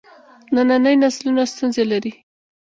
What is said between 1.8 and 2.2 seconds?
لري.